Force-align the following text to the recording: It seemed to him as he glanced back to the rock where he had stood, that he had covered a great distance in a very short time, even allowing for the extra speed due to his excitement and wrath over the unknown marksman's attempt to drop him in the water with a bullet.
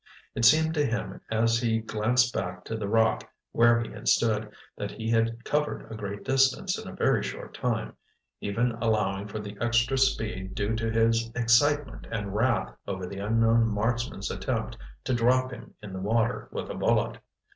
It 0.33 0.45
seemed 0.45 0.73
to 0.73 0.83
him 0.87 1.21
as 1.29 1.59
he 1.59 1.77
glanced 1.77 2.33
back 2.33 2.65
to 2.65 2.75
the 2.75 2.87
rock 2.87 3.29
where 3.51 3.79
he 3.79 3.91
had 3.91 4.07
stood, 4.07 4.51
that 4.75 4.89
he 4.89 5.11
had 5.11 5.45
covered 5.45 5.91
a 5.91 5.95
great 5.95 6.23
distance 6.23 6.75
in 6.79 6.87
a 6.87 6.95
very 6.95 7.21
short 7.21 7.53
time, 7.53 7.95
even 8.39 8.71
allowing 8.81 9.27
for 9.27 9.37
the 9.37 9.55
extra 9.61 9.99
speed 9.99 10.55
due 10.55 10.75
to 10.75 10.89
his 10.89 11.29
excitement 11.35 12.07
and 12.09 12.33
wrath 12.33 12.73
over 12.87 13.05
the 13.05 13.19
unknown 13.19 13.67
marksman's 13.67 14.31
attempt 14.31 14.75
to 15.03 15.13
drop 15.13 15.51
him 15.51 15.75
in 15.83 15.93
the 15.93 16.01
water 16.01 16.49
with 16.51 16.71
a 16.71 16.73
bullet. 16.73 17.19